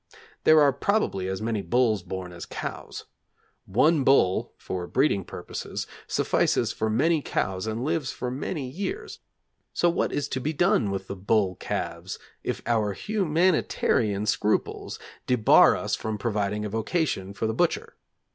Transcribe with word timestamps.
There 0.45 0.59
are 0.59 0.73
probably 0.73 1.27
as 1.27 1.43
many 1.43 1.61
bulls 1.61 2.01
born 2.01 2.33
as 2.33 2.47
cows. 2.47 3.05
One 3.67 4.03
bull 4.03 4.55
for 4.57 4.87
breeding 4.87 5.23
purposes 5.23 5.85
suffices 6.07 6.73
for 6.73 6.89
many 6.89 7.21
cows 7.21 7.67
and 7.67 7.83
lives 7.85 8.11
for 8.11 8.31
many 8.31 8.67
years, 8.67 9.19
so 9.73 9.91
what 9.91 10.11
is 10.11 10.27
to 10.29 10.41
be 10.41 10.53
done 10.53 10.89
with 10.89 11.05
the 11.05 11.15
bull 11.15 11.53
calves 11.53 12.17
if 12.43 12.63
our 12.65 12.93
humanitarian 12.93 14.25
scruples 14.25 14.97
debar 15.27 15.75
us 15.77 15.93
from 15.93 16.17
providing 16.17 16.65
a 16.65 16.69
vocation 16.69 17.31
for 17.31 17.45
the 17.45 17.53
butcher? 17.53 17.95